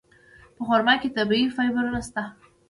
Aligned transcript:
په 0.55 0.61
خرما 0.67 0.93
کې 1.01 1.09
طبیعي 1.17 1.47
فایبرونه 1.55 1.99
شته. 2.07 2.23